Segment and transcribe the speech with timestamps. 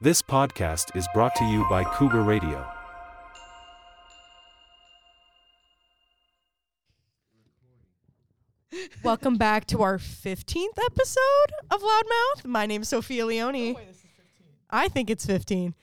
[0.00, 2.66] This podcast is brought to you by Cougar Radio.
[9.04, 12.44] Welcome back to our 15th episode of Loudmouth.
[12.44, 13.76] My name's Sophia Leone.
[14.68, 15.74] I think it's 15.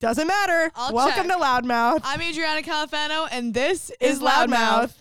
[0.00, 0.70] Doesn't matter.
[0.74, 1.36] I'll Welcome check.
[1.36, 2.00] to Loudmouth.
[2.04, 4.94] I'm Adriana Califano, and this is is Loudmouth.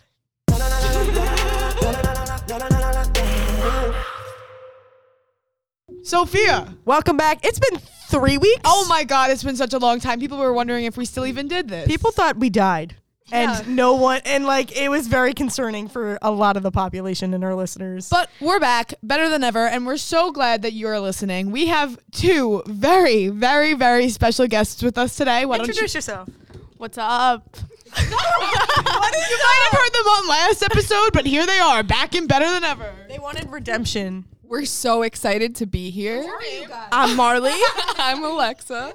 [6.03, 6.73] Sophia.
[6.85, 7.45] Welcome back.
[7.45, 8.61] It's been three weeks.
[8.65, 10.19] Oh my God, it's been such a long time.
[10.19, 11.87] People were wondering if we still even did this.
[11.87, 12.95] People thought we died.
[13.27, 13.59] Yeah.
[13.59, 17.33] And no one, and like it was very concerning for a lot of the population
[17.33, 18.07] and our listeners.
[18.09, 21.51] But we're back, better than ever, and we're so glad that you're listening.
[21.51, 25.43] We have two very, very, very special guests with us today.
[25.45, 25.71] Why don't you?
[25.71, 26.29] introduce yourself.
[26.77, 27.57] What's up?
[27.97, 32.49] you might have heard them on last episode, but here they are, back and better
[32.49, 32.93] than ever.
[33.09, 34.23] They wanted redemption.
[34.47, 36.25] We're so excited to be here.
[36.91, 37.51] I'm Marley.
[37.97, 38.93] I'm Alexa.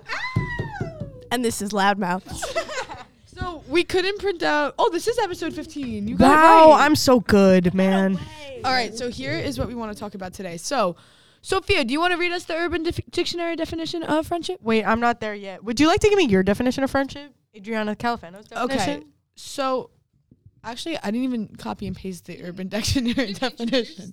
[1.31, 2.23] and this is Loudmouth.
[3.35, 4.75] So we couldn't print out.
[4.79, 6.07] Oh, this is episode 15.
[6.07, 6.85] You got it Wow, right.
[6.85, 8.19] I'm so good, man.
[8.63, 10.59] All right, so here is what we want to talk about today.
[10.59, 10.97] So,
[11.41, 14.61] Sophia, do you want to read us the Urban Dif- Dictionary definition of friendship?
[14.63, 15.65] Wait, I'm not there yet.
[15.65, 17.33] Would you like to give me your definition of friendship?
[17.57, 18.99] Adriana Califano's definition?
[18.99, 19.03] Okay.
[19.35, 19.89] So,
[20.63, 24.13] actually, I didn't even copy and paste the Urban Dictionary definition.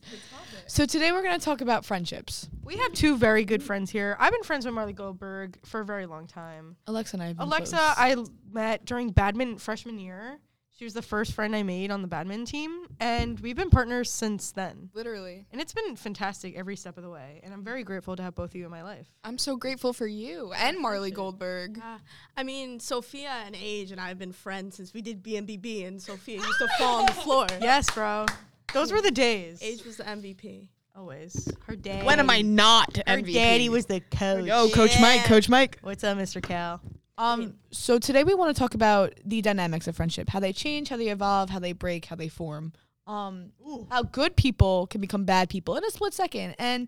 [0.70, 2.48] So today we're going to talk about friendships.
[2.64, 4.16] We have two very good friends here.
[4.20, 6.76] I've been friends with Marley Goldberg for a very long time.
[6.86, 7.28] Alexa and I.
[7.30, 7.96] Have been Alexa, close.
[7.98, 10.38] I l- met during badminton freshman year.
[10.78, 14.12] She was the first friend I made on the badminton team, and we've been partners
[14.12, 14.92] since then.
[14.94, 15.48] Literally.
[15.52, 17.42] And it's been fantastic every step of the way.
[17.44, 19.08] And I'm very grateful to have both of you in my life.
[19.24, 21.80] I'm so grateful for you and Marley Goldberg.
[21.84, 21.98] Uh,
[22.38, 26.00] I mean, Sophia and Age and I have been friends since we did BMBB, and
[26.00, 27.48] Sophia used to fall on the floor.
[27.60, 28.28] Yes, bro.
[28.74, 29.62] Those were the days.
[29.62, 30.70] Age was the MVP.
[30.96, 31.52] Always.
[31.66, 32.06] Her dad.
[32.06, 33.08] when am I not MVP?
[33.08, 33.34] Her MVP?
[33.34, 34.50] daddy was the coach.
[34.52, 35.80] Oh, Coach Mike, Coach Mike.
[35.82, 36.42] What's up, Mr.
[36.42, 36.82] Cal?
[37.18, 40.90] Um, so today we want to talk about the dynamics of friendship, how they change,
[40.90, 42.74] how they evolve, how they break, how they form.
[43.08, 43.52] Um,
[43.90, 46.56] how good people can become bad people in a split second.
[46.60, 46.88] And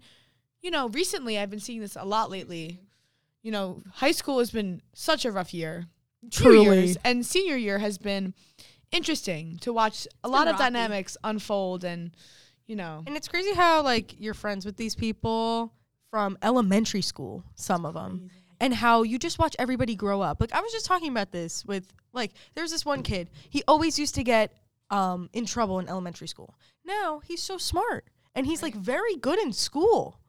[0.61, 2.79] you know, recently I've been seeing this a lot lately.
[3.43, 5.87] You know, high school has been such a rough year,
[6.29, 6.63] Two Truly.
[6.63, 8.33] years, and senior year has been
[8.91, 10.63] interesting to watch a lot of rocky.
[10.63, 12.11] dynamics unfold, and
[12.67, 15.73] you know, And it's crazy how like you're friends with these people
[16.09, 18.29] from elementary school, some of them,
[18.59, 20.39] and how you just watch everybody grow up.
[20.39, 23.29] Like I was just talking about this with like there's this one kid.
[23.49, 24.53] He always used to get
[24.89, 26.55] um in trouble in elementary school.
[26.85, 30.19] Now he's so smart and he's like very good in school.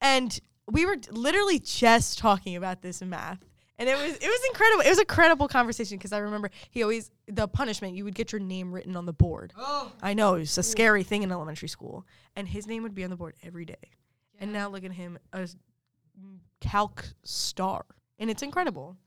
[0.00, 0.38] And
[0.70, 3.44] we were literally just talking about this in math.
[3.80, 4.82] And it was it was incredible.
[4.82, 8.30] It was a credible conversation because I remember he always the punishment you would get
[8.30, 9.54] your name written on the board.
[9.56, 9.90] Oh.
[10.02, 13.04] I know it was a scary thing in elementary school, and his name would be
[13.04, 13.76] on the board every day.
[14.38, 15.56] And now look at him, a s-
[16.60, 17.86] calc star,
[18.18, 18.98] and it's incredible.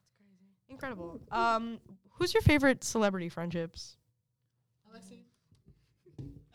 [0.70, 1.22] Incredible.
[1.32, 1.80] Um,
[2.10, 3.98] who's your favorite celebrity friendships?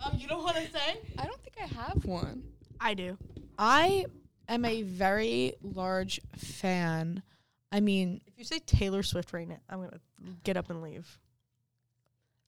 [0.04, 0.98] um, you don't want to say.
[1.18, 2.42] I don't think I have one.
[2.80, 3.16] I do.
[3.58, 4.06] I
[4.48, 7.22] am a very large fan.
[7.70, 10.00] I mean, If you say Taylor Swift right now, I'm gonna
[10.44, 11.18] get up and leave.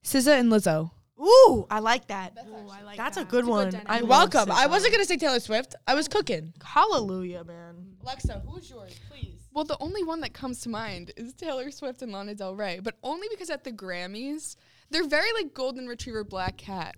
[0.02, 0.90] SZA and Lizzo.
[1.20, 2.38] Ooh, I like that.
[2.48, 3.66] Ooh, I like That's a good one.
[3.66, 3.90] dynamic.
[3.90, 4.52] I You're love welcome.
[4.52, 5.74] I wasn't gonna say Taylor Swift.
[5.86, 6.54] I was cooking.
[6.64, 7.96] Hallelujah, man.
[8.02, 9.34] Alexa, who's yours, please?
[9.52, 12.80] Well, the only one that comes to mind is Taylor Swift and Lana Del Rey,
[12.82, 14.56] but only because at the Grammys,
[14.90, 16.94] they're very like golden retriever black cat.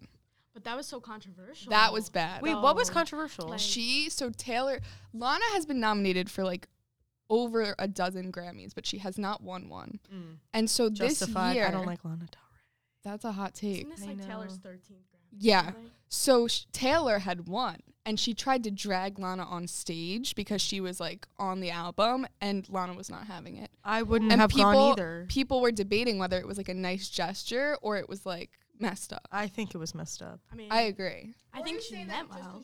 [0.54, 1.70] But that was so controversial.
[1.70, 2.42] That was bad.
[2.42, 2.92] Wait, what was oh.
[2.92, 3.48] controversial?
[3.48, 4.80] Like- She so Taylor
[5.12, 6.68] Lana has been nominated for like
[7.32, 9.98] over a dozen Grammys, but she has not won one.
[10.14, 10.36] Mm.
[10.52, 11.54] And so this Justified.
[11.56, 12.60] year, I don't like Lana Del Rey.
[13.02, 13.78] that's a hot take.
[13.86, 14.26] Isn't this I like know.
[14.26, 15.38] Taylor's 13th Grammy?
[15.38, 15.64] Yeah.
[15.64, 15.90] something?
[16.10, 20.78] So sh- Taylor had won, and she tried to drag Lana on stage because she
[20.80, 23.70] was like on the album, and Lana was not having it.
[23.82, 25.26] I wouldn't And have people, gone either.
[25.30, 29.12] people were debating whether it was like a nice gesture or it was like messed
[29.14, 29.26] up.
[29.32, 30.40] I think it was messed up.
[30.52, 31.32] I mean, I agree.
[31.54, 32.62] I think she meant well.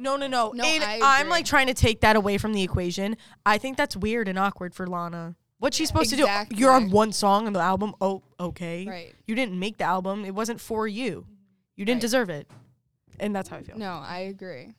[0.00, 0.52] No, no, no.
[0.52, 3.16] No, And I I'm like trying to take that away from the equation.
[3.44, 5.36] I think that's weird and awkward for Lana.
[5.58, 6.26] What's she supposed to do?
[6.26, 7.94] Oh, you're on one song on the album.
[8.00, 8.86] Oh, okay.
[8.88, 9.14] Right.
[9.26, 10.24] You didn't make the album.
[10.24, 11.26] It wasn't for you.
[11.76, 12.00] You didn't Right.
[12.02, 12.50] deserve it.
[13.18, 13.76] And that's how I feel.
[13.76, 14.72] No, I agree.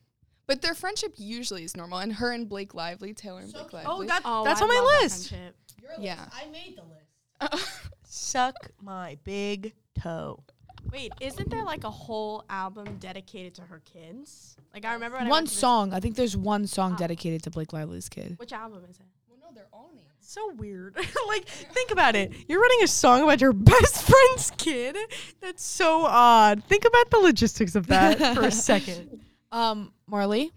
[0.47, 3.89] But their friendship usually is normal, and her and Blake Lively, Taylor and Blake Lively.
[3.89, 5.29] Oh, that, Oh, that's I on my love that list.
[5.29, 5.55] friendship.
[5.99, 6.25] yeah.
[8.03, 10.43] Suck my big toe.
[10.91, 14.55] Wait, isn't there like a whole album dedicated to her kids?
[14.73, 15.93] Like I remember when I One went to this- song.
[15.93, 16.97] I think there's one song Oh.
[16.97, 18.37] dedicated to Blake Lively's kid.
[18.39, 19.05] Which album is it?
[19.29, 20.07] Well, no, they're all named.
[20.19, 20.95] So weird.
[21.27, 22.31] like, think about it.
[22.47, 24.97] You're writing a song about your best friend's kid.
[25.41, 26.63] That's so odd.
[26.65, 29.21] Think about the logistics of that for a second.
[29.51, 30.51] Um, Marley,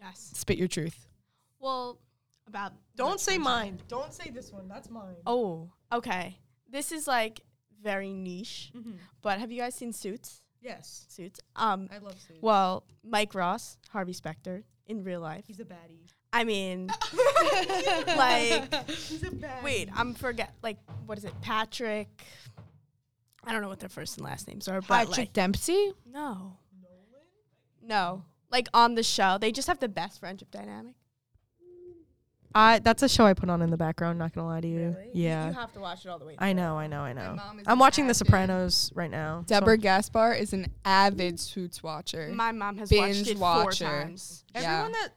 [0.00, 0.32] Yes.
[0.34, 1.06] spit your truth.
[1.60, 1.98] Well,
[2.46, 2.72] about.
[2.96, 3.78] Don't say mine.
[3.88, 4.68] Don't say this one.
[4.68, 5.14] That's mine.
[5.26, 6.36] Oh, okay.
[6.68, 7.40] This is like
[7.82, 8.92] very niche, Mm-hmm.
[9.22, 10.42] but have you guys seen Suits?
[10.62, 11.06] Yes.
[11.08, 11.40] Suits.
[11.56, 11.88] Um.
[11.92, 12.34] I love Sue.
[12.40, 15.44] Well, Mike Ross, Harvey Specter, in real life.
[15.46, 16.06] He's a baddie.
[16.32, 16.86] I mean,
[18.16, 19.62] like, He's a baddie.
[19.64, 20.52] wait, I'm forget.
[20.62, 21.32] Like, what is it?
[21.40, 22.08] Patrick.
[23.42, 25.92] I don't know what their first and last names are, but Patrick like, Dempsey.
[26.06, 26.56] no,
[27.82, 28.24] no.
[28.50, 30.94] Like on the show, they just have the best friendship dynamic.
[32.54, 34.18] I that's a show I put on in the background.
[34.18, 34.96] Not gonna lie to you.
[35.12, 35.48] Yeah.
[35.48, 36.34] You have to watch it all the way.
[36.38, 36.76] I know.
[36.78, 37.00] I know.
[37.02, 37.34] I know.
[37.36, 39.44] mom is I'm an watching The Sopranos right now.
[39.46, 42.30] so- Deborah Gaspar is an avid Suits watcher.
[42.34, 43.84] My mom has Binge watched it watcher.
[43.86, 44.44] four times.
[44.54, 45.10] Everyone that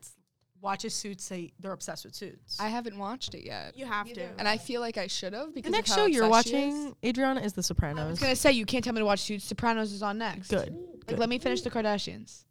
[0.61, 2.57] watches Suits say they're obsessed with Suits.
[2.59, 4.21] I haven't watched it yet, You have to.
[4.37, 6.25] and I feel like I should have because the because next of how show you're
[6.25, 6.73] obsessed she is.
[6.75, 8.05] watching, Adriana, is The Sopranos.
[8.05, 9.43] I was gonna say you can't tell me to watch Suits.
[9.43, 10.49] Sopranos is on next.
[10.49, 10.69] Good.
[10.69, 11.19] Like, Good.
[11.19, 12.45] let me finish the Kardashians.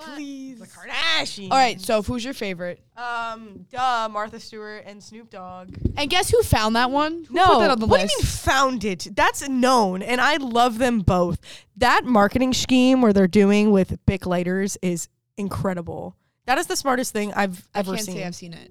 [0.00, 0.58] Please.
[0.60, 1.50] The Kardashians.
[1.50, 1.80] All right.
[1.80, 2.80] So who's your favorite?
[2.96, 5.74] Um, duh, Martha Stewart and Snoop Dogg.
[5.96, 7.24] And guess who found that one?
[7.24, 8.14] Who No, put that on the what list?
[8.16, 9.08] do you mean found it?
[9.14, 11.38] That's known, and I love them both.
[11.76, 16.16] That marketing scheme where they're doing with Bic lighters is incredible.
[16.46, 18.14] That is the smartest thing I've I ever can't seen.
[18.16, 18.70] say I've seen it.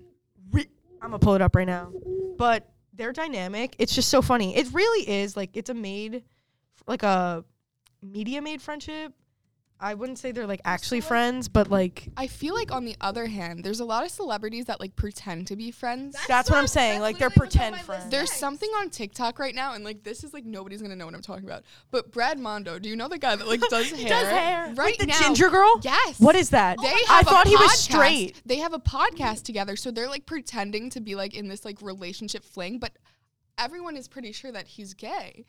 [1.02, 1.94] I'm gonna pull it up right now.
[2.38, 4.54] But their dynamic, it's just so funny.
[4.58, 6.24] It really is like it's a made,
[6.88, 7.46] like a
[8.04, 9.14] media made friendship.
[9.82, 13.28] I wouldn't say they're like actually friends, but like I feel like on the other
[13.28, 16.18] hand, there's a lot of celebrities that like pretend to be friends.
[16.28, 17.00] that's, what I'm saying.
[17.00, 18.10] Like they're pretend friends.
[18.10, 21.16] There's something on TikTok right now, and like this is like nobody's gonna know what
[21.16, 21.64] I'm talking about.
[21.92, 24.10] But Brad Mondo, do you know the guy that like does hair?
[24.10, 24.66] does hair.
[24.76, 25.20] right Like the now.
[25.20, 25.80] ginger girl?
[25.82, 26.20] Yes.
[26.20, 26.78] What is that?
[26.82, 27.76] They I have a thought he was podcast.
[27.78, 28.42] straight.
[28.46, 31.82] They have a podcast together, so they're like pretending to be like in this like
[31.82, 32.92] relationship fling, but
[33.58, 35.46] everyone is pretty sure that he's gay.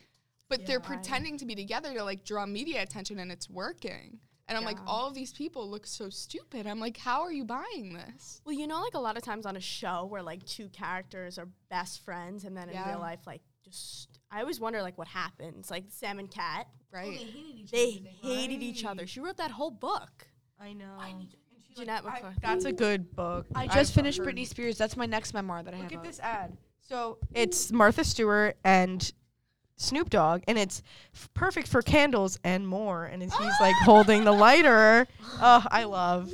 [0.51, 4.19] But they're pretending to be together to like draw media attention, and it's working.
[4.47, 6.67] And I'm like, all of these people look so stupid.
[6.67, 8.41] I'm like, how are you buying this?
[8.45, 11.39] Well, you know, like a lot of times on a show where like two characters
[11.39, 15.07] are best friends, and then in real life, like just I always wonder like what
[15.07, 15.71] happens.
[15.71, 17.17] Like Sam and Kat, Right.
[17.71, 19.07] they hated each other.
[19.07, 20.27] She wrote that whole book.
[20.59, 20.97] I know.
[21.77, 22.41] Jennette I- McCurdy.
[22.41, 23.45] that's a good book.
[23.55, 24.77] I I've just finished heard- Britney Spears.
[24.77, 25.93] That's my next memoir that I Look have.
[25.93, 26.03] at up.
[26.03, 26.57] this ad.
[26.81, 29.09] So it's Martha Stewart and
[29.81, 30.81] Snoop Dogg, and it's
[31.13, 33.05] f- perfect for candles and more.
[33.05, 35.07] And it's, he's like holding the lighter.
[35.41, 36.31] Oh, I love.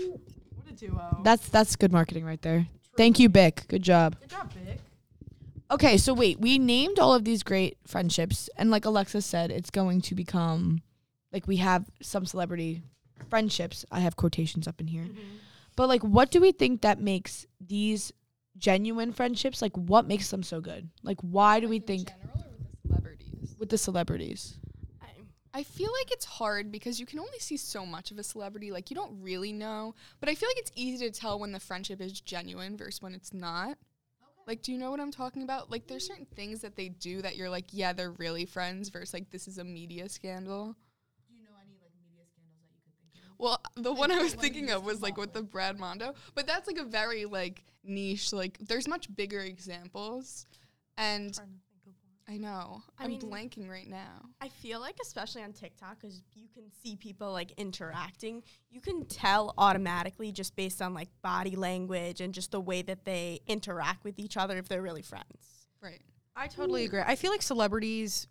[0.55, 1.21] What a duo.
[1.23, 2.67] That's that's good marketing right there.
[2.95, 3.67] Thank you, Bic.
[3.67, 4.19] Good job.
[4.19, 4.79] Good job, Vic.
[5.69, 9.69] Okay, so wait, we named all of these great friendships, and like Alexa said, it's
[9.69, 10.81] going to become
[11.33, 12.83] like we have some celebrity
[13.29, 13.85] friendships.
[13.91, 15.37] I have quotations up in here, mm-hmm.
[15.75, 18.13] but like, what do we think that makes these
[18.57, 19.61] genuine friendships?
[19.61, 20.89] Like, what makes them so good?
[21.03, 23.27] Like, why do we think general or with the celebrities?
[23.57, 24.57] With the celebrities?
[25.53, 28.71] I feel like it's hard because you can only see so much of a celebrity.
[28.71, 29.95] Like you don't really know.
[30.19, 33.15] But I feel like it's easy to tell when the friendship is genuine versus when
[33.15, 33.77] it's not.
[34.45, 35.69] Like, do you know what I'm talking about?
[35.69, 39.13] Like, there's certain things that they do that you're like, yeah, they're really friends versus
[39.13, 40.75] like this is a media scandal.
[41.27, 43.39] Do you know any like media scandals that you could think of?
[43.39, 46.67] Well, the one I was thinking of was like with the Brad Mondo, but that's
[46.67, 48.31] like a very like niche.
[48.31, 50.45] Like, there's much bigger examples,
[50.97, 51.37] and
[52.29, 54.25] I know I I'm mean- blanking right now.
[54.41, 59.05] I feel like especially on TikTok, because you can see people like interacting, you can
[59.05, 64.03] tell automatically just based on like body language and just the way that they interact
[64.03, 65.67] with each other if they're really friends.
[65.81, 66.01] Right.
[66.35, 67.01] I totally agree.
[67.05, 68.27] I feel like celebrities,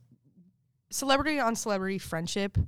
[0.91, 2.59] celebrity on celebrity friendship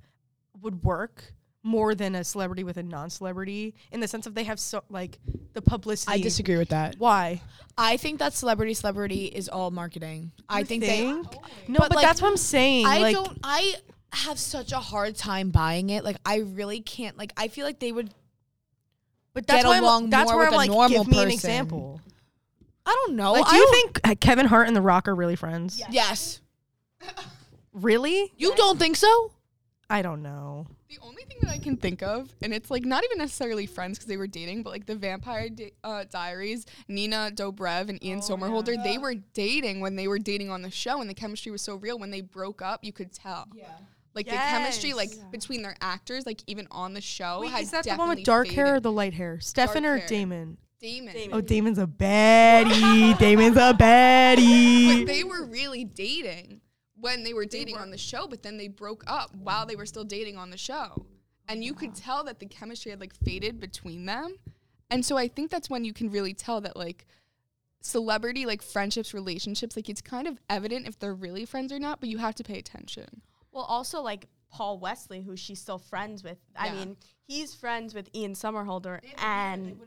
[0.60, 1.34] would work
[1.68, 5.18] more than a celebrity with a non-celebrity in the sense of they have so like
[5.52, 6.12] the publicity.
[6.12, 6.96] I disagree with that.
[6.98, 7.42] Why?
[7.76, 10.32] I think that celebrity celebrity is all marketing.
[10.48, 11.30] I think, think?
[11.30, 11.38] they.
[11.68, 12.86] No, But, but, like, that's what I'm saying.
[12.86, 13.38] I like, don't.
[13.44, 13.74] I
[14.12, 16.02] have such a hard time buying it.
[16.02, 17.16] Like, I really can't.
[17.18, 18.10] Like, I feel like they would.
[19.34, 21.12] but get that's why along I'm, that's more where with I'm a like, normal give
[21.12, 22.00] me an example.
[22.86, 23.32] I don't know.
[23.32, 25.82] Like, I do you think uh, Kevin Hart and The Rock are really friends?
[25.90, 26.40] Yes.
[27.74, 28.32] Really?
[28.38, 29.32] You don't think so?
[29.90, 30.66] I don't know.
[30.88, 33.98] The only thing that I can think of, and it's like not even necessarily friends
[33.98, 38.20] because they were dating, but like the Vampire Di- uh, Diaries, Nina Dobrev and Ian
[38.20, 41.60] Somerhalder, they were dating when they were dating on the show, and the chemistry was
[41.60, 41.98] so real.
[41.98, 43.46] When they broke up, you could tell.
[43.54, 43.66] Yeah.
[44.14, 45.24] Like the chemistry, like Yes.
[45.30, 48.24] between their actors, like even on the show, Wait, had is that the one with
[48.24, 49.40] dark hair or the light hair?
[49.40, 50.08] Stefan or hair.
[50.08, 50.56] Damon?
[50.80, 51.14] Damon?
[51.32, 53.16] Oh, Damon's a baddie.
[53.18, 55.00] Damon's a baddie.
[55.04, 56.62] But they were really dating
[57.00, 59.86] when they were dating on the show, but then they broke up while they were
[59.86, 61.06] still dating on the show.
[61.48, 64.36] And you could tell that the chemistry had like faded between them.
[64.90, 67.06] And so I think that's when you can really tell that like
[67.80, 72.00] celebrity like friendships, relationships, like it's kind of evident if they're really friends or not,
[72.00, 73.22] but you have to pay attention.
[73.52, 76.38] Well, also like Paul Wesley, who she's still friends with.
[76.56, 79.78] I mean, he's friends with Ian Somerhalder and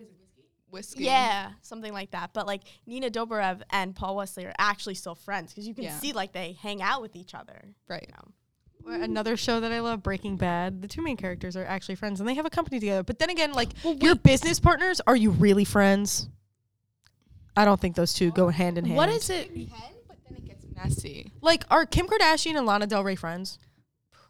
[0.71, 1.03] whiskey.
[1.03, 2.31] Yeah, something like that.
[2.33, 5.99] But like Nina Dobrev and Paul Wesley are actually still friends because you can Yeah.
[5.99, 7.61] see like they hang out with each other.
[7.87, 8.05] Right.
[8.07, 9.03] You know?
[9.03, 10.81] Another show that I love, Breaking Bad.
[10.81, 13.03] The two main characters are actually friends, and they have a company together.
[13.03, 16.27] But then again, like your business partners, are you really friends?
[17.55, 18.97] I don't think those two go hand in hand.
[18.97, 19.53] What is it?
[19.53, 19.67] Can,
[20.07, 21.31] but then it gets messy.
[21.41, 21.63] like?
[21.69, 23.59] Are Kim Kardashian and Lana Del Rey friends?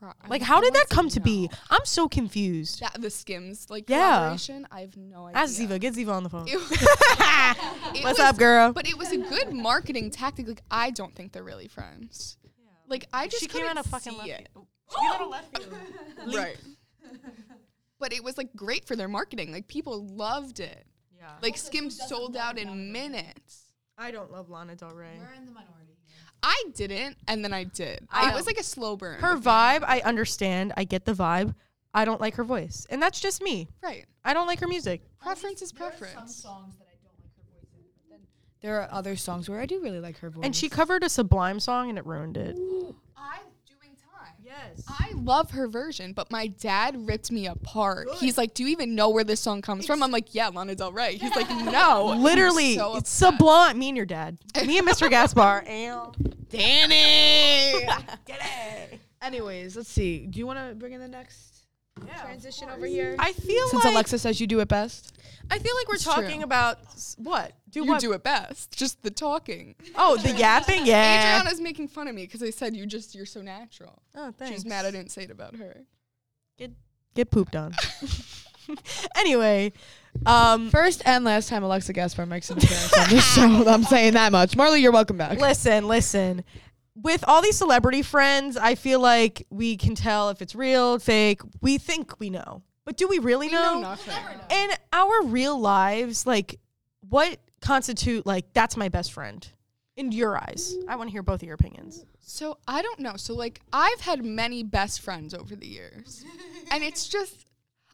[0.01, 1.47] Pro- I Like, how did that come to be?
[1.69, 2.79] I'm so confused.
[2.81, 3.97] That the Skims like Yeah.
[4.17, 4.67] collaboration.
[4.71, 5.41] I have no idea.
[5.41, 5.79] Ask Ziva.
[5.79, 6.47] Get Ziva on the phone.
[7.93, 8.73] It What's was- up, girl?
[8.73, 10.47] But it was a good marketing tactic.
[10.47, 12.37] Like I don't think they're really friends.
[12.87, 14.49] Like I just she came out couldn't of fucking see left it.
[14.53, 14.67] field.
[14.89, 16.35] She came out of left field.
[16.35, 16.57] Right.
[17.99, 19.51] but it was like great for their marketing.
[19.51, 20.85] Like people loved it.
[21.15, 21.31] Yeah.
[21.43, 23.70] Like Skims sold out in minutes.
[24.01, 25.17] I don't love Lana Del Rey.
[25.19, 25.77] We're in the minority.
[26.43, 28.07] I didn't, and then I did.
[28.09, 29.19] I- it was like a slow burn.
[29.19, 30.73] Her vibe, I understand.
[30.75, 31.53] I get the vibe.
[31.93, 33.67] I don't like her voice, and that's just me.
[33.83, 34.05] right?
[34.25, 35.01] I don't like her music.
[35.19, 36.13] Preference is preference.
[36.15, 38.19] Some songs that I don't like her voice in, but then
[38.61, 40.45] there are other songs where I do really like her voice.
[40.45, 42.55] And she covered a Sublime song, and it ruined it.
[42.55, 43.39] I'm doing time.
[44.51, 44.83] Yes.
[44.87, 48.09] I love her version, but my dad ripped me apart.
[48.19, 50.75] He's like, "Do you even know where this song comes from?" I'm like, "Yeah, Lana
[50.75, 53.33] Del Rey." He's like, "No." Literally, so it's upset.
[53.33, 53.79] Sublime.
[53.79, 54.37] Me and your dad.
[54.65, 55.09] Me and Mr.
[55.09, 55.63] Gaspar.
[55.67, 57.87] and Danny.
[59.21, 60.25] Anyways, let's see.
[60.25, 61.50] Do you want to bring in the next
[62.21, 63.15] transition over here?
[63.19, 65.13] I feel like Since like Alexa says you do it best.
[65.49, 66.43] I feel like we're It's talking true.
[66.43, 67.53] about s- what?
[67.69, 67.99] Do you what?
[68.01, 68.77] do it best.
[68.77, 69.75] Just the talking.
[69.95, 70.85] Oh, the yapping.
[70.85, 71.39] Yeah.
[71.39, 74.01] Adriana's making fun of me because I said you just you're so natural.
[74.15, 74.53] Oh, thanks.
[74.53, 75.81] She's mad I didn't say it about her.
[76.57, 76.71] Get
[77.15, 77.73] get pooped on.
[79.17, 79.73] anyway,
[80.25, 83.67] um, First and last time Alexa Gaspar makes an appearance on this show.
[83.67, 84.55] I'm saying that much.
[84.55, 85.39] Marley, you're welcome back.
[85.39, 86.43] listen, listen.
[86.95, 91.41] With all these celebrity friends, I feel like we can tell if it's real, fake.
[91.61, 93.79] We think we know, but do we really We know?
[93.81, 93.95] know.
[94.49, 96.59] In our real lives, like,
[97.09, 99.47] what constitute like that's my best friend
[99.95, 100.75] in your eyes?
[100.87, 102.05] I want to hear both of your opinions.
[102.19, 103.15] So I don't know.
[103.17, 106.25] So like I've had many best friends over the years.
[106.71, 107.45] and it's just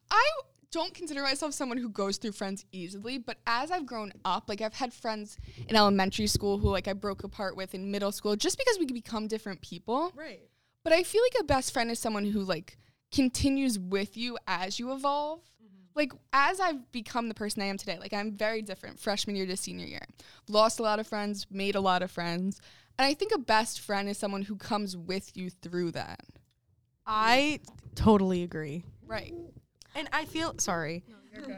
[0.10, 0.24] I
[0.72, 4.62] don't consider myself someone who goes through friends easily, but as I've grown up, like
[4.62, 8.36] I've had friends in elementary school who like I broke apart with in middle school
[8.36, 10.12] just because we could become different people.
[10.16, 10.42] Right.
[10.84, 12.78] But I feel like a best friend is someone who like
[13.12, 15.40] continues with you as you evolve.
[15.40, 15.84] Mm-hmm.
[15.96, 19.46] Like as I've become the person I am today, like I'm very different freshman year
[19.46, 20.06] to senior year.
[20.50, 22.60] Lost a lot of friends, made a lot of friends.
[23.00, 26.22] And I think a best friend is someone who comes with you through that.
[27.06, 27.62] I
[27.96, 28.84] totally agree.
[29.06, 29.34] Right.
[29.98, 31.04] And I feel sorry.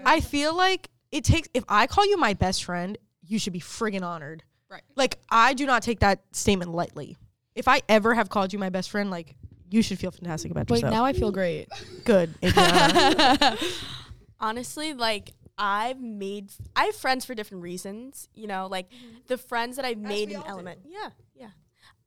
[0.05, 3.60] I feel like it takes if I call you my best friend, you should be
[3.60, 4.43] friggin' honored.
[4.69, 4.81] Right.
[4.96, 7.17] Like I do not take that statement lightly.
[7.53, 9.36] If I ever have called you my best friend, like
[9.69, 10.93] you should feel fantastic about Wait, yourself.
[10.93, 11.67] now I feel great.
[12.05, 12.34] Good.
[14.39, 18.89] Honestly like i've made i have friends for different reasons you know like
[19.27, 21.50] the friends that i've made in element yeah yeah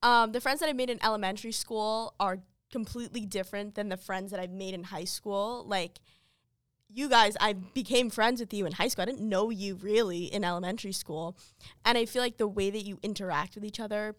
[0.03, 2.39] um, the friends that i've made in elementary school are
[2.71, 6.01] completely different than the friends that i've made in high school like
[6.93, 10.25] you guys i became friends with you in high school i didn't know you really
[10.25, 11.37] in elementary school
[11.85, 14.15] and i feel like the way that you interact with each other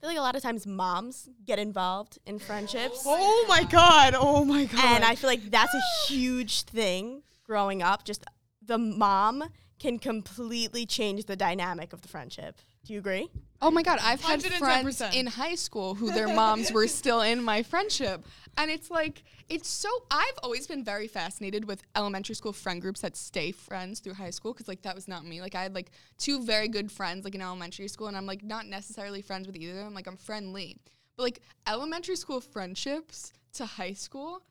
[0.00, 3.02] feel like a lot of times moms get involved in friendships.
[3.06, 4.14] oh my god.
[4.16, 4.82] Oh my god.
[4.82, 8.06] And I feel like that's a huge thing growing up.
[8.06, 8.24] Just
[8.62, 9.44] the mom
[9.78, 12.56] can completely change the dynamic of the friendship.
[12.86, 13.28] Do you agree?
[13.62, 14.58] Oh my god, I've had 110%.
[14.58, 18.24] friends in high school who their moms were still in my friendship.
[18.56, 23.00] And it's like it's so I've always been very fascinated with elementary school friend groups
[23.02, 25.40] that stay friends through high school cuz like that was not me.
[25.40, 28.42] Like I had like two very good friends like in elementary school and I'm like
[28.42, 29.94] not necessarily friends with either of them.
[29.94, 30.78] Like I'm friendly.
[31.16, 34.42] But like elementary school friendships to high school,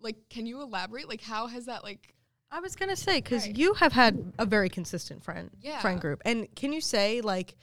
[0.00, 1.08] like can you elaborate?
[1.08, 2.14] Like how has that like
[2.50, 3.56] I was gonna say because Right.
[3.56, 5.78] you have had a very consistent friend Yeah.
[5.80, 7.54] friend group, and can you say like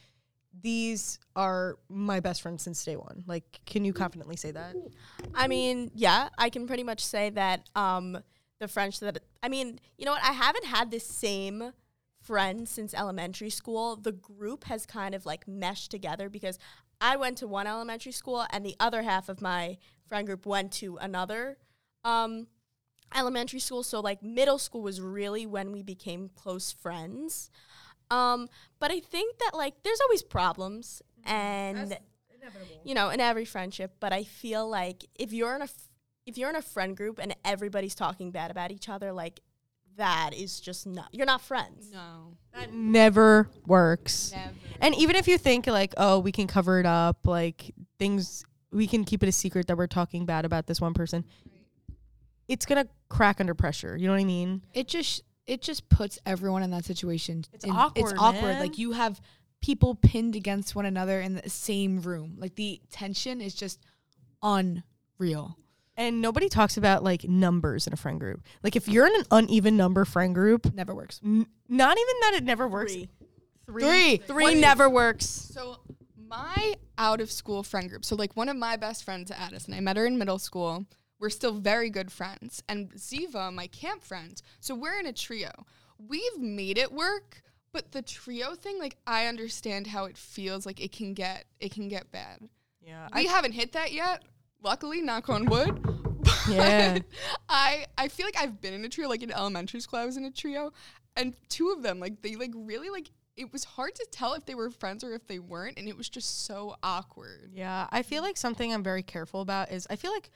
[0.62, 3.24] these are my best friends since day one?
[3.26, 4.74] Like, can you confidently say that?
[5.34, 8.18] I mean, yeah, I can pretty much say that um,
[8.58, 10.24] the French that I mean, you know what?
[10.24, 11.72] I haven't had the same
[12.20, 13.96] friend since elementary school.
[13.96, 16.58] The group has kind of like meshed together because
[17.00, 20.72] I went to one elementary school and the other half of my friend group went
[20.72, 21.58] to another
[22.04, 22.48] um,
[23.14, 23.82] elementary school.
[23.82, 27.50] So like middle school was really when we became close friends.
[28.10, 28.48] Um,
[28.80, 31.96] but I think that like there's always problems and
[32.84, 33.92] you know in every friendship.
[34.00, 35.88] But I feel like if you're in a f-
[36.26, 39.40] if you're in a friend group and everybody's talking bad about each other, like
[39.96, 41.90] that is just not you're not friends.
[41.92, 42.36] no.
[42.54, 44.32] That never works.
[44.34, 44.52] Never.
[44.80, 48.86] And even if you think like, oh, we can cover it up, like things, we
[48.86, 51.24] can keep it a secret that we're talking bad about this one person.
[52.48, 53.96] It's gonna crack under pressure.
[53.96, 54.62] You know what I mean?
[54.72, 57.44] it just it just puts everyone in that situation.
[57.52, 58.42] It's in- awkward, It's awkward.
[58.42, 58.60] man.
[58.60, 59.20] Like you have
[59.60, 62.36] people pinned against one another in the same room.
[62.38, 63.80] Like the tension is just
[64.42, 65.56] unreal.
[65.96, 68.42] And nobody talks about like numbers in a friend group.
[68.62, 71.20] Like if you're in an uneven number friend group, Never works.
[71.24, 72.92] n- not even that it never works.
[72.92, 73.08] Three.
[73.66, 74.16] Three.
[74.18, 75.26] Three never works.
[75.26, 75.78] So
[76.28, 78.04] my out of school friend group.
[78.04, 80.86] So like one of my best friends, Addison, I met her in middle school.
[81.20, 82.62] We're still very good friends.
[82.68, 84.40] And Ziva, my camp friend.
[84.60, 85.50] So we're in a trio.
[85.98, 90.80] We've made it work, but the trio thing, like I understand how it feels like
[90.80, 92.48] it can get it can get bad.
[92.80, 93.08] Yeah.
[93.14, 94.22] We haven't hit that yet.
[94.62, 95.84] Luckily, knock on wood.
[96.20, 96.98] But Yeah.
[97.48, 99.08] I I feel like I've been in a trio.
[99.08, 100.72] Like in elementary school, I was in a trio,
[101.16, 104.44] and two of them like they like really like it was hard to tell if
[104.44, 107.52] they were friends or if they weren't, and it was just so awkward.
[107.54, 110.30] Yeah, I feel like something I'm very careful about is I feel like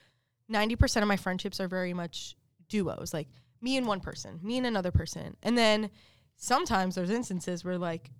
[0.50, 2.36] 90% of my friendships are very much
[2.68, 3.28] duos, like
[3.60, 5.36] me and one person, me and another person.
[5.42, 5.90] And then
[6.36, 8.10] sometimes there's instances where like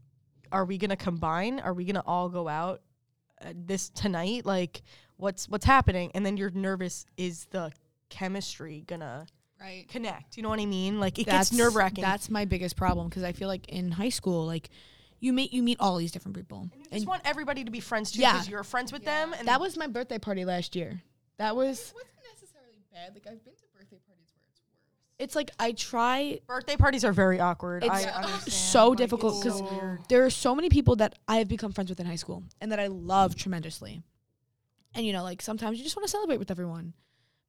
[0.51, 1.61] are we going to combine?
[1.61, 2.83] Are we going to all go out
[3.43, 4.45] uh, this tonight?
[4.45, 4.83] Like
[5.17, 6.11] what's what's happening?
[6.15, 7.73] And then you're nervous is the
[8.11, 9.27] chemistry going to
[9.61, 9.87] Right.
[9.89, 10.37] connect?
[10.37, 10.99] You know what I mean?
[10.99, 12.03] Like it gets nerve-wracking.
[12.03, 14.69] That's my biggest problem because I feel like in high school, like
[15.21, 16.69] you meet you meet all these different people.
[16.75, 18.33] you just want everybody to be friends too Yeah.
[18.33, 21.01] because you're friends with them and that was my birthday party last year.
[21.39, 21.95] That was
[22.93, 23.15] bad.
[23.15, 25.19] Like I've been to birthday parties where it's worse.
[25.19, 27.85] it's like I try birthday parties are very awkward.
[27.85, 28.53] It's I understand.
[28.53, 31.91] so Like, difficult because so there are so many people that I have become friends
[31.91, 34.03] with in high school and that I love tremendously.
[34.95, 36.95] And you know, like sometimes you just want to celebrate with everyone.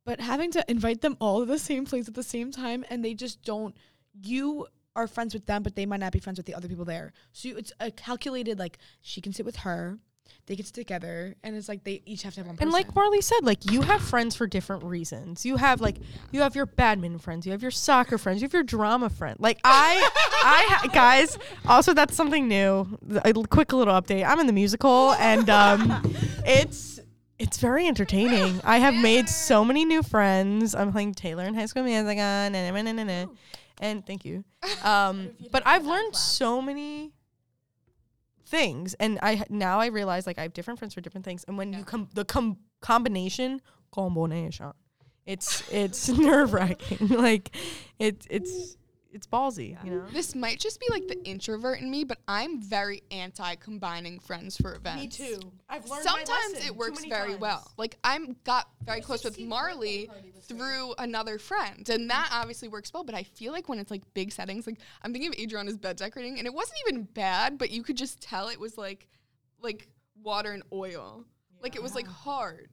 [0.05, 3.03] But having to invite them all to the same place at the same time and
[3.03, 3.75] they just don't
[4.21, 6.85] you are friends with them but they might not be friends with the other people
[6.85, 7.13] there.
[7.31, 9.97] So you, it's a calculated like she can sit with her,
[10.45, 12.67] they get together and it's like they each have to have one person.
[12.67, 15.45] And like Marley said, like you have friends for different reasons.
[15.45, 15.97] You have like
[16.31, 19.37] you have your badminton friends, you have your soccer friends, you have your drama friend.
[19.39, 20.09] Like I,
[20.43, 21.37] I ha- guys.
[21.65, 22.99] Also, that's something new.
[23.23, 24.25] A quick little update.
[24.27, 26.01] I'm in the musical, and um,
[26.45, 26.99] it's
[27.39, 28.59] it's very entertaining.
[28.63, 30.75] I have made so many new friends.
[30.75, 33.29] I'm playing Taylor in High School Musical, and and and,
[33.79, 34.43] and thank you.
[34.83, 37.11] Um, but I've learned so many
[38.53, 41.57] things and i now i realize like i have different friends for different things and
[41.57, 43.59] when you come the com- combination
[43.91, 44.71] combination
[45.25, 47.55] it's it's nerve-wracking like
[47.97, 48.77] it it's
[49.13, 52.61] it's ballsy you know This might just be like the introvert in me, but I'm
[52.61, 55.19] very anti combining friends for events.
[55.19, 55.39] Me too.
[55.69, 57.71] I've learned Sometimes it works very well.
[57.77, 60.09] Like I'm got very close with Marley
[60.47, 63.03] through another friend, and that obviously works well.
[63.03, 65.95] But I feel like when it's like big settings, like I'm thinking of Adriana's bed
[65.97, 69.07] decorating, and it wasn't even bad, but you could just tell it was like
[69.61, 69.87] like
[70.21, 71.23] water and oil.
[71.61, 72.69] Like it was like hard.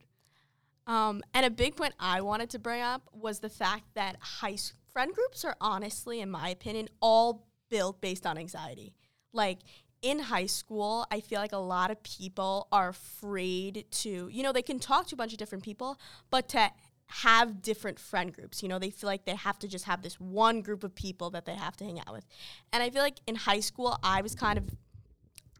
[0.87, 4.55] Um, and a big point I wanted to bring up was the fact that high
[4.55, 8.95] s- friend groups are honestly, in my opinion, all built based on anxiety.
[9.33, 9.59] Like
[10.03, 14.53] in high school, I feel like a lot of people are afraid to, you know,
[14.53, 15.99] they can talk to a bunch of different people,
[16.31, 16.71] but to
[17.09, 20.21] have different friend groups, you know, they feel like they have to just have this
[20.21, 22.25] one group of people that they have to hang out with.
[22.73, 24.65] And I feel like in high school, I was kind of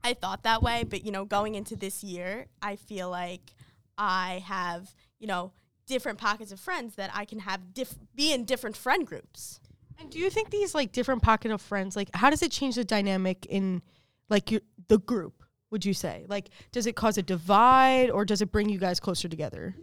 [0.03, 3.53] I thought that way, but you know, going into this year, I feel like
[3.99, 5.53] I have, you know,
[5.91, 9.61] different pockets of friends that I can have diff- be in different friend groups.
[9.99, 12.75] and do you think these like different pocket of friends like how does it change
[12.77, 13.83] the dynamic in
[14.29, 18.41] like your the group would you say like does it cause a divide or does
[18.41, 19.75] it bring you guys closer together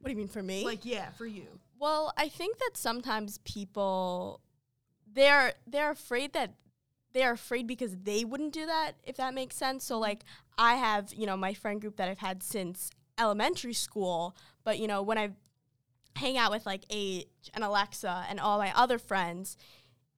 [0.00, 0.64] What do you mean for me?
[0.64, 1.46] Like yeah for you
[1.78, 4.42] well, I think that sometimes people
[5.10, 6.50] they're they're afraid that
[7.14, 9.82] they're afraid because they wouldn't do that if that makes sense.
[9.84, 10.20] So like
[10.58, 12.90] I have, you know, my friend group that I've had since
[13.20, 15.30] elementary school, but you know, when I
[16.16, 19.56] hang out with like Age and Alexa and all my other friends,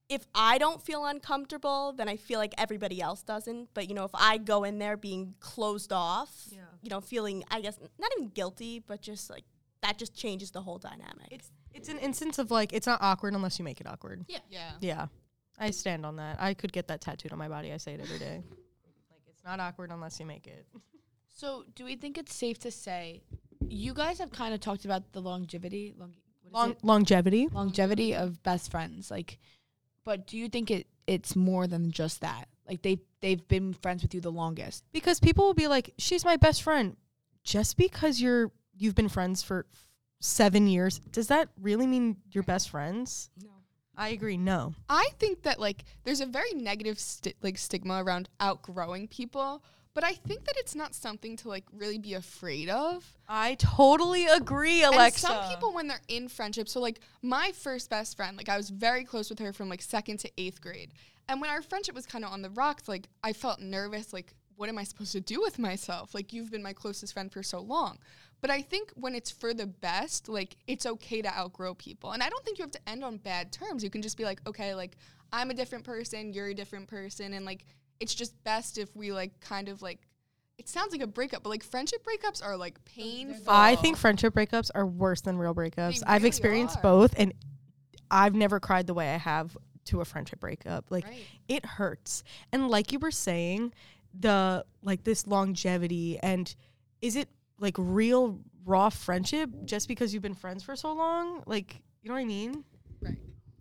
[0.08, 3.70] if I don't feel uncomfortable, then I feel like everybody else doesn't.
[3.74, 6.60] But you know, if I go in there being closed off, Yeah.
[6.82, 9.44] you know, feeling I guess not even guilty, but just like
[9.82, 11.28] that just changes the whole dynamic.
[11.30, 14.38] it's it's an instance of like it's not awkward unless you make it awkward Yeah.
[14.50, 14.72] Yeah.
[14.80, 15.06] Yeah.
[15.58, 16.36] I stand on that.
[16.40, 17.72] I could get that tattooed on my body.
[17.72, 18.42] I say it every day.
[19.10, 20.66] like it's not awkward unless you make it.
[21.32, 23.22] So, do we think it's safe to say
[23.68, 26.84] you guys have kind of talked about the longevity, long, what is Long, it?
[26.84, 27.48] longevity.
[27.48, 29.38] longevity of best friends, like,
[30.04, 32.48] but do you think it it's more than just that?
[32.68, 34.84] Like they they've been friends with you the longest.
[34.92, 36.96] Because people will be like, "She's my best friend."
[37.44, 39.66] Just because you're you've been friends for
[40.20, 43.30] 7 years, does that really mean you're best friends?
[43.42, 43.50] No.
[43.96, 44.36] I agree.
[44.36, 44.74] No.
[44.88, 49.62] I think that like there's a very negative sti- like stigma around outgrowing people,
[49.94, 53.04] but I think that it's not something to like really be afraid of.
[53.28, 55.26] I totally agree, Alexa.
[55.26, 58.56] And some people, when they're in friendship, so like my first best friend, like I
[58.56, 60.92] was very close with her from like second to eighth grade.
[61.28, 64.34] And when our friendship was kind of on the rocks, like I felt nervous, like,
[64.56, 66.14] what am I supposed to do with myself?
[66.14, 67.98] Like, you've been my closest friend for so long.
[68.40, 72.12] But I think when it's for the best, like, it's okay to outgrow people.
[72.12, 73.82] And I don't think you have to end on bad terms.
[73.82, 74.96] You can just be like, okay, like,
[75.32, 77.32] I'm a different person, you're a different person.
[77.32, 77.64] And like,
[78.02, 80.00] it's just best if we like kind of like,
[80.58, 83.44] it sounds like a breakup, but like friendship breakups are like painful.
[83.46, 86.00] I think friendship breakups are worse than real breakups.
[86.00, 86.82] They I've really experienced are.
[86.82, 87.32] both, and
[88.10, 90.90] I've never cried the way I have to a friendship breakup.
[90.90, 91.24] Like Right.
[91.48, 93.72] it hurts, and like you were saying,
[94.18, 96.54] the like this longevity and
[97.00, 101.44] is it like real raw friendship just because you've been friends for so long?
[101.46, 102.64] Like you know what I mean?
[103.00, 103.16] right.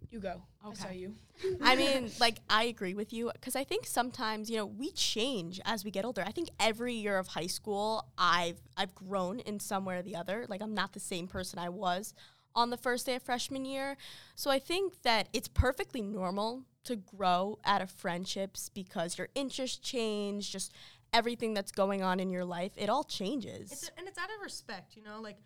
[0.09, 0.41] You go.
[0.63, 0.81] I Okay.
[0.81, 1.15] saw you.
[1.61, 5.59] I mean, like I agree with you because I think sometimes you know we change
[5.65, 6.23] as we get older.
[6.25, 10.15] I think every year of high school, I've I've grown in some way or the
[10.15, 10.45] other.
[10.47, 12.13] Like I'm not the same person I was
[12.55, 13.97] on the first day of freshman year.
[14.35, 19.77] So I think that it's perfectly normal to grow out of friendships because your interests
[19.77, 20.73] change, just
[21.13, 23.71] everything that's going on in your life, it all changes.
[23.71, 25.37] It's and it's out of respect, you know, like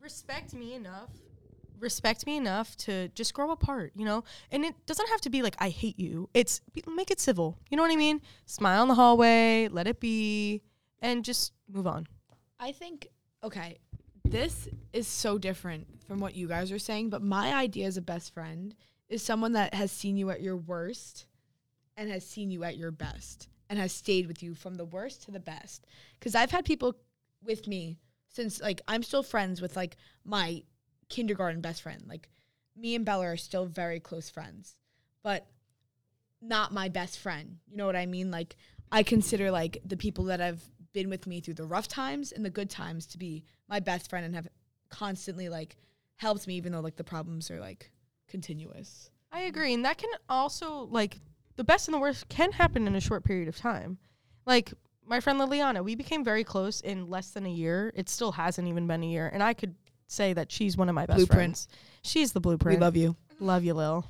[0.00, 1.10] respect me enough.
[1.80, 4.24] Respect me enough to just grow apart, you know?
[4.50, 6.28] And it doesn't have to be like I hate you.
[6.34, 7.58] It's make it civil.
[7.70, 8.20] You know what I mean?
[8.46, 10.62] Smile in the hallway, let it be,
[11.00, 12.06] and just move on.
[12.58, 13.08] I think
[13.44, 13.78] okay,
[14.24, 18.02] this is so different from what you guys are saying, but my idea as a
[18.02, 18.74] best friend
[19.08, 21.26] is someone that has seen you at your worst
[21.96, 25.22] and has seen you at your best and has stayed with you from the worst
[25.22, 25.86] to the best.
[26.20, 26.96] Cuz I've had people
[27.42, 30.62] with me since like I'm still friends with like my
[31.08, 32.02] kindergarten best friend.
[32.06, 32.28] Like
[32.76, 34.76] me and Bella are still very close friends.
[35.22, 35.46] But
[36.40, 37.58] not my best friend.
[37.68, 38.30] You know what I mean?
[38.30, 38.56] Like
[38.92, 42.44] I consider like the people that have been with me through the rough times and
[42.44, 44.48] the good times to be my best friend and have
[44.88, 45.76] constantly like
[46.16, 47.90] helped me even though like the problems are like
[48.28, 49.10] continuous.
[49.30, 51.20] I agree, and that can also like
[51.56, 53.98] the best and the worst can happen in a short period of time.
[54.46, 54.72] Like
[55.04, 57.92] my friend Liliana, we became very close in less than a year.
[57.94, 59.74] It still hasn't even been a year, and I could
[60.08, 61.38] say that she's one of my best Blueprint.
[61.38, 61.68] friends.
[62.02, 62.78] She's the blueprint.
[62.80, 63.14] We love you.
[63.38, 64.04] love you, Lil.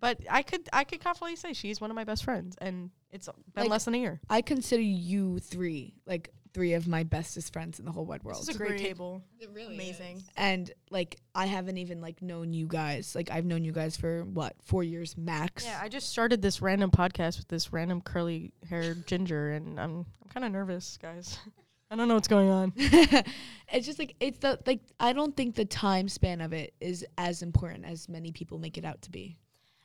[0.00, 3.28] But I could I could confidently say she's one of my best friends, and it's
[3.54, 4.20] been Like, less than a year.
[4.28, 8.40] I consider you three like three of my bestest friends in the whole wide world.
[8.42, 8.82] This is a great Agreed.
[8.82, 9.22] table.
[9.38, 10.22] It really Amazing.
[10.36, 13.14] and like I haven't even like known you guys.
[13.14, 15.64] Like I've known you guys for what, 4 years max.
[15.64, 20.04] Yeah, I just started this random podcast with this random curly haired ginger, and I'm
[20.22, 21.38] I'm kind of nervous, guys.
[21.92, 22.72] I don't know what's going on.
[22.76, 27.04] it's just like it's the like I don't think the time span of it is
[27.18, 29.36] as important as many people make it out to be.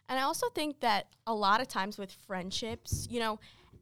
[0.08, 3.42] And I also think that a lot of times with friendships, you know,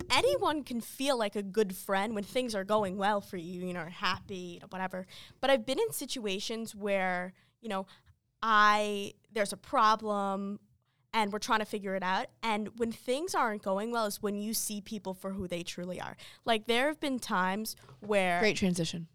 [0.09, 3.73] anyone can feel like a good friend when things are going well for you, you
[3.73, 5.05] know, are happy, you know, whatever.
[5.39, 7.85] But I've been in situations where, you know,
[8.41, 10.59] I there's a problem
[11.15, 12.27] and we're trying to figure it out.
[12.43, 15.99] And when things aren't going well is when you see people for who they truly
[15.99, 16.17] are.
[16.43, 19.07] Like there have been times where Great transition.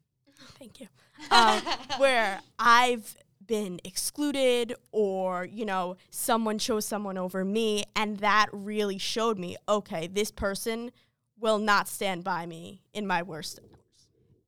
[0.58, 0.88] Thank you.
[1.30, 1.60] Um,
[1.98, 7.84] where I've been excluded or, you know, someone chose someone over me.
[7.94, 10.92] And that really showed me okay, this person
[11.38, 13.60] will not stand by me in my worst.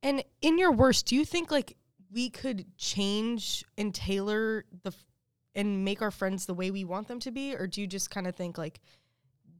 [0.01, 1.77] And in your worst, do you think like
[2.11, 4.91] we could change and tailor the
[5.55, 8.09] and make our friends the way we want them to be, or do you just
[8.09, 8.79] kind of think like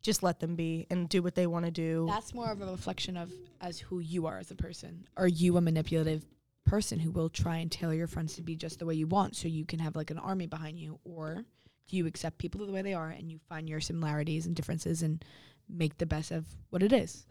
[0.02, 2.06] just let them be and do what they want to do?
[2.08, 5.08] That's more of a reflection of as who you are as a person.
[5.18, 6.26] Are you a manipulative
[6.66, 9.36] person who will try and tailor your friends to be just the way you want
[9.36, 11.44] so you can have like an army behind you or
[11.88, 15.04] do you accept people the way they are and you find your similarities and differences
[15.04, 15.24] and
[15.70, 17.26] make the best of what it is?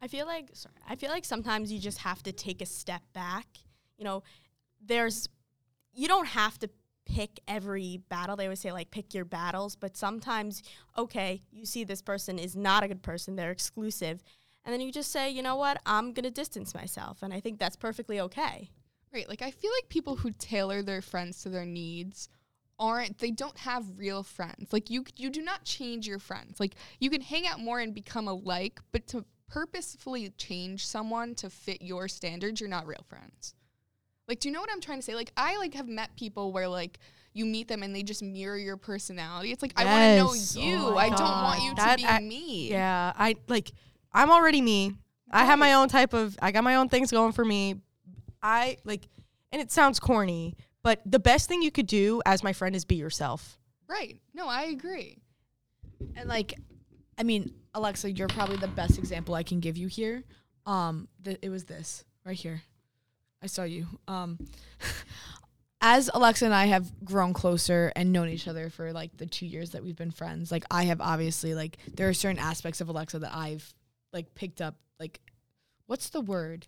[0.00, 3.02] I feel like sorry, I feel like sometimes you just have to take a step
[3.12, 3.46] back.
[3.96, 4.22] You know,
[4.84, 5.28] there's
[5.92, 6.70] you don't have to
[7.08, 8.36] pick every battle.
[8.36, 10.62] They always say like pick your battles, but sometimes
[10.96, 14.22] okay, you see this person is not a good person, they're exclusive,
[14.64, 15.80] and then you just say, "You know what?
[15.86, 18.70] I'm going to distance myself." And I think that's perfectly okay.
[19.12, 19.28] Right.
[19.28, 22.28] Like I feel like people who tailor their friends to their needs
[22.78, 24.72] aren't they don't have real friends.
[24.72, 26.60] Like you you do not change your friends.
[26.60, 31.48] Like you can hang out more and become alike, but to purposefully change someone to
[31.48, 33.54] fit your standards, you're not real friends.
[34.28, 35.14] Like do you know what I'm trying to say?
[35.14, 36.98] Like I like have met people where like
[37.32, 39.52] you meet them and they just mirror your personality.
[39.52, 40.76] It's like I want to know you.
[40.76, 42.70] Oh my I don't want you That to be I- me.
[42.70, 43.72] Yeah, I like
[44.12, 44.94] I'm already me.
[45.30, 47.76] I have my own type of I got my own things going for me.
[48.42, 49.08] I like
[49.50, 52.84] and it sounds corny, but the best thing you could do as my friend is
[52.84, 53.58] be yourself.
[53.88, 54.20] Right.
[54.34, 55.18] No, I agree.
[56.16, 56.54] And like,
[57.16, 60.22] I mean, Alexa, you're probably the best example I can give you here.
[60.66, 62.62] Um, th- it was this right here.
[63.42, 63.86] I saw you.
[64.06, 64.38] Um,
[65.80, 69.46] as Alexa and I have grown closer and known each other for like the two
[69.46, 72.88] years that we've been friends, like I have obviously like there are certain aspects of
[72.88, 73.72] Alexa that I've
[74.12, 74.76] like picked up.
[74.98, 75.20] Like,
[75.86, 76.66] what's the word?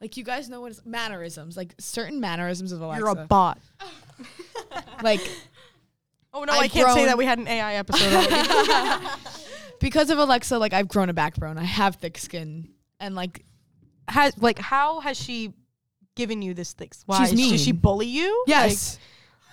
[0.00, 3.00] Like you guys know what is mannerisms, like certain mannerisms of Alexa.
[3.00, 3.58] You're a bot.
[5.02, 5.20] like
[6.32, 9.08] Oh no, I've I can't say that we had an AI episode.
[9.80, 11.58] because of Alexa, like I've grown a backbone.
[11.58, 12.68] I have thick skin,
[13.00, 13.44] and like
[14.08, 15.52] has like how has she
[16.18, 16.90] given you this thing?
[17.06, 18.44] Why She's Does she bully you?
[18.46, 18.98] yes,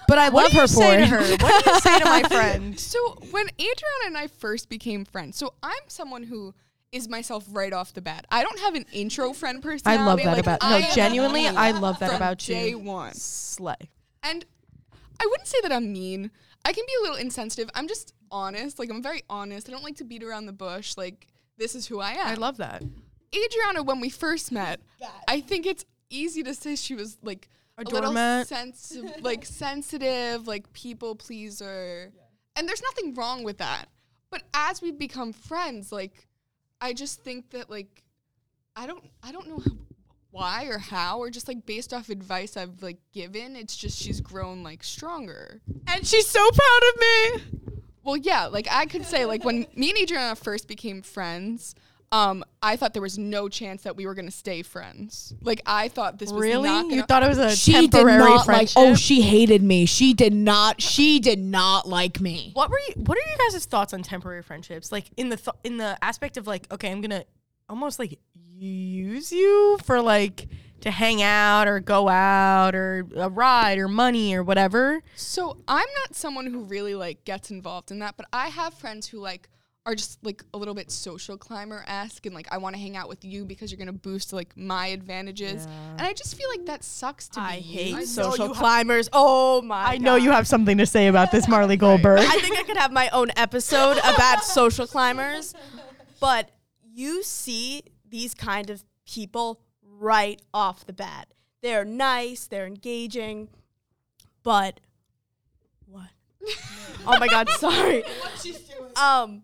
[0.07, 0.99] but I what love her for say it.
[0.99, 1.19] to her?
[1.37, 2.77] What do you say to my friend?
[2.77, 2.99] So
[3.31, 6.53] when Adriana and I first became friends, so I'm someone who
[6.91, 8.25] is myself right off the bat.
[8.31, 10.01] I don't have an intro friend personality.
[10.01, 12.55] I love that like, about I no, am genuinely, I love that from about you.
[12.55, 13.13] Day one.
[13.13, 13.75] Slay.
[14.23, 14.45] And
[15.19, 16.31] I wouldn't say that I'm mean.
[16.63, 17.69] I can be a little insensitive.
[17.75, 18.79] I'm just honest.
[18.79, 19.69] Like I'm very honest.
[19.69, 20.95] I don't like to beat around the bush.
[20.97, 22.27] Like this is who I am.
[22.27, 22.81] I love that.
[23.35, 24.79] Adriana when we first met.
[25.27, 28.51] I think it's easy to say she was like A a, little doormat.
[29.21, 32.11] like sensitive, like people pleaser.
[32.55, 33.85] And there's nothing wrong with that.
[34.29, 36.27] But as we become friends, like
[36.81, 38.03] I just think that like
[38.75, 39.63] I don't I don't know
[40.31, 44.19] why or how or just like based off advice I've like given, it's just she's
[44.19, 45.61] grown like stronger.
[45.87, 47.63] and she's so proud of me.
[48.03, 51.73] Well, yeah, like I could say like when me and Adriana first became friends,
[52.11, 55.33] um, I thought there was no chance that we were gonna stay friends.
[55.41, 56.69] Like I thought this was Really?
[56.69, 58.45] not gonna You thought it was a She did temporary not like.
[58.45, 58.75] friendship?
[58.77, 59.85] Oh, she hated me.
[59.85, 60.81] She did not.
[60.81, 62.51] She did not like me.
[62.53, 62.93] What were you?
[63.03, 64.91] What are you guys' thoughts on temporary friendships?
[64.91, 67.25] Like in the th- in the aspect of like, okay, I'm gonna
[67.67, 68.19] almost like
[68.57, 70.47] use you for like
[70.81, 75.01] to hang out or go out or a ride or money or whatever.
[75.15, 79.07] So I'm not someone who really like gets involved in that, but I have friends
[79.07, 79.49] who like
[79.85, 82.97] are just like a little bit social climber esque and like I want to hang
[82.97, 85.67] out with you because you're gonna boost like my advantages.
[85.97, 87.45] And I just feel like that sucks to me.
[87.45, 88.15] I be hate used.
[88.15, 89.09] social climbers.
[89.13, 89.85] Oh my!
[89.85, 92.19] I know you have something to say about this, Marley Goldberg.
[92.19, 95.53] I think I could have my own episode about social climbers,
[96.19, 96.49] but
[96.83, 101.27] you see these kind of people right off the bat.
[101.61, 103.49] They're nice, they're engaging,
[104.43, 104.79] but
[105.85, 106.09] what?
[107.07, 108.03] oh my god, sorry.
[108.95, 109.43] Um,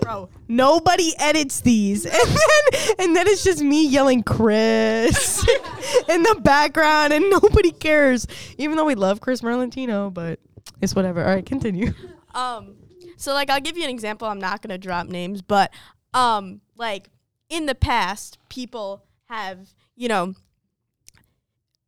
[0.00, 5.46] Bro, nobody edits these, and then and then it's just me yelling Chris
[6.08, 8.26] in the background, and nobody cares.
[8.58, 10.40] Even though we love Chris Merlantino, but
[10.80, 11.20] it's whatever.
[11.24, 11.92] All right, continue.
[12.34, 12.76] um,
[13.16, 14.28] so like I'll give you an example.
[14.28, 15.72] I'm not gonna drop names, but
[16.14, 17.08] um, like
[17.48, 20.34] in the past, people have you know,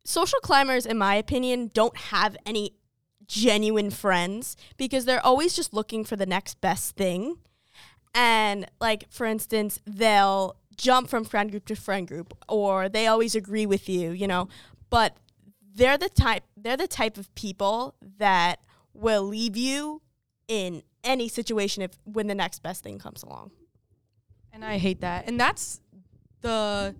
[0.03, 2.71] social climbers, in my opinion, don't have any
[3.27, 7.37] genuine friends because they're always just looking for the next best thing.
[8.15, 13.35] And like for instance, they'll jump from friend group to friend group or they always
[13.35, 14.47] agree with you, you know.
[14.89, 15.17] But
[15.75, 18.59] they're the type they're the type of people that
[18.93, 20.01] will leave you
[20.47, 23.51] in any situation if when the next best thing comes along.
[24.53, 25.27] And I hate that.
[25.27, 25.81] And that's
[26.41, 26.95] the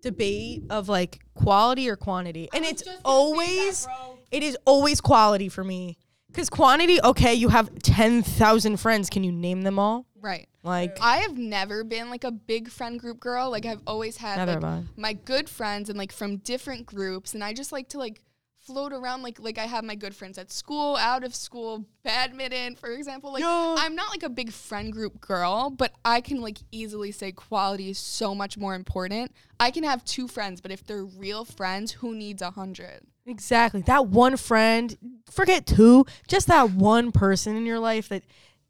[0.00, 2.48] debate of like quality or quantity.
[2.54, 3.88] And it's always
[4.30, 5.98] it is always quality for me.
[6.32, 9.10] Cuz quantity, okay, you have 10,000 friends.
[9.10, 10.06] Can you name them all?
[10.20, 10.48] Right.
[10.62, 13.50] Like I have never been like a big friend group girl.
[13.50, 17.52] Like I've always had like, my good friends and like from different groups, and I
[17.52, 18.20] just like to like
[18.60, 19.22] float around.
[19.22, 23.32] Like like I have my good friends at school, out of school, badminton, for example.
[23.32, 23.76] Like Yeah.
[23.78, 27.90] I'm not like a big friend group girl, but I can like easily say quality
[27.90, 29.32] is so much more important.
[29.58, 33.00] I can have two friends, but if they're real friends, who needs a hundred?
[33.26, 33.82] Exactly.
[33.82, 34.96] That one friend,
[35.30, 38.22] forget two, just that one person in your life that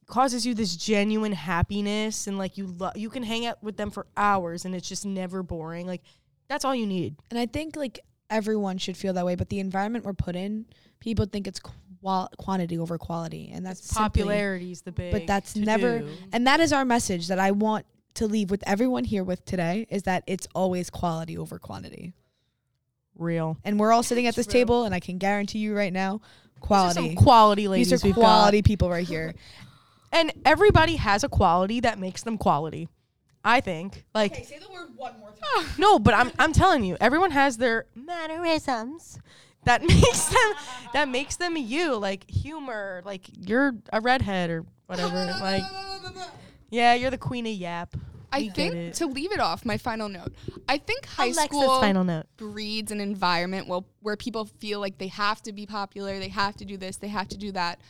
[0.06, 3.92] causes you this genuine happiness and like you love you can hang out with them
[3.92, 5.86] for hours and it's just never boring.
[5.86, 6.02] Like
[6.48, 7.16] that's all you need.
[7.30, 10.66] And I think like everyone should feel that way, but the environment we're put in,
[11.00, 11.60] people think it's
[12.02, 16.08] qual- quantity over quality, and that's Popularity is the big But that's never, do.
[16.32, 19.86] and that is our message that I want to leave with everyone here with today
[19.90, 22.12] is that it's always quality over quantity.
[23.20, 23.58] Real.
[23.64, 26.20] And we're all sitting at this table, and I can guarantee you right now,
[26.60, 26.94] quality.
[26.94, 28.20] Some quality ladies These are we've got.
[28.22, 29.34] quality people right here.
[30.12, 32.88] And everybody has a quality that makes them quality.
[33.44, 34.04] I think.
[34.14, 35.38] Like say the word one more time.
[35.44, 39.18] Ah, no, but I'm I'm telling you, everyone has their mannerisms
[39.64, 40.52] that makes them
[40.92, 41.96] that makes them you.
[41.96, 45.14] Like humor, like you're a redhead or whatever.
[45.40, 45.62] like
[46.70, 47.94] yeah, you're the queen of yap.
[48.32, 50.32] I We think to leave it off, my final note.
[50.68, 52.26] I think high Alexa's school final note.
[52.36, 56.56] breeds an environment where, where people feel like they have to be popular, they have
[56.56, 57.80] to do this, they have to do that.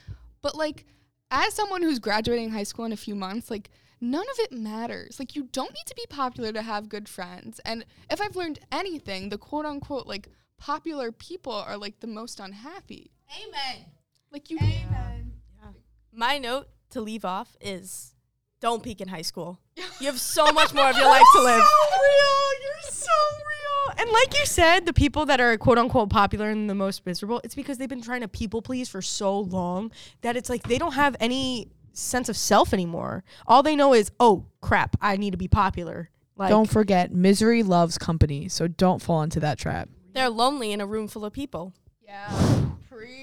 [0.43, 0.87] But like
[1.31, 5.19] as someone who's graduating high school in a few months, like none of it matters.
[5.19, 7.61] Like you don't need to be popular to have good friends.
[7.65, 12.41] And if I've learned anything, the quote unquote like popular people are like the most
[12.41, 13.13] unhappy.
[13.47, 13.87] Amen.
[14.33, 15.33] Like you Amen.
[15.63, 15.71] Yeah.
[16.13, 18.15] My note to leave off is
[18.61, 19.59] don't peak in high school.
[20.01, 21.63] You have so much more of your life to live.
[21.63, 22.63] So real.
[22.63, 23.95] You're so real.
[23.99, 27.39] And like you said, the people that are quote unquote popular and the most miserable,
[27.45, 29.91] it's because they've been trying to people please for so long
[30.23, 33.25] that it's like they don't have any sense of self anymore.
[33.47, 36.09] All they know is, oh crap, I need to be popular.
[36.37, 39.91] Like don't forget, misery loves company, so don't fall into that trap.
[40.15, 41.75] They're lonely in a room full of people.
[42.03, 42.60] Yeah.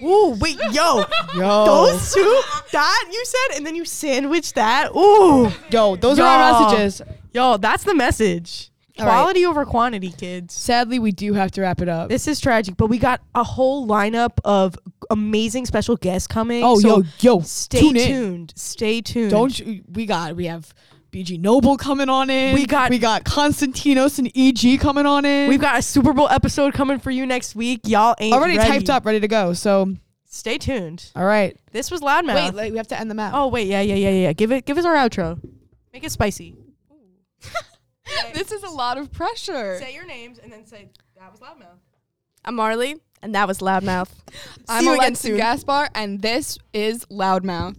[0.04, 1.04] Ooh, wait, yo.
[1.36, 4.96] Yo, Those two that you said, and then you sandwich that.
[4.96, 5.52] Ooh.
[5.70, 7.02] yo, those are our messages.
[7.34, 8.72] Yo, that's the message.
[9.00, 9.12] All right.
[9.12, 10.54] Quality over quantity, kids.
[10.54, 12.10] Sadly, we do have to wrap it up.
[12.10, 14.76] This is tragic, but we got a whole lineup of
[15.10, 16.64] amazing special guests coming.
[16.64, 18.08] oh, so yo, yo, stay tune in.
[18.08, 18.54] tuned.
[18.56, 19.30] Stay tuned.
[19.32, 20.74] Don't you, we got we have
[21.18, 22.54] BG Noble coming on in.
[22.54, 25.50] We got- we got Constantinos and EG coming on in.
[25.50, 27.82] We've got a Super Bowl episode coming for you next week.
[27.86, 28.70] Y'all ain't already ready.
[28.70, 29.54] typed up, ready to go.
[29.54, 29.96] So,
[30.30, 31.12] Stay tuned.
[31.16, 31.58] all right.
[31.72, 32.36] This was Loudmouth.
[32.36, 33.34] Wait, like, we have to end the map.
[33.36, 34.34] oh wait, yeah, yeah, yeah, yeah.
[34.34, 35.40] Give it, give us our outro.
[35.92, 36.56] Make it spicy.
[38.34, 39.78] This is a lot of pressure.
[39.80, 41.80] Say your names and then say that was Loudmouth.
[42.46, 44.10] I'm Marley, and that was Loudmouth.
[44.70, 45.38] I'm See you again soon.
[45.38, 47.76] Gaspar, and this is Loudmouth.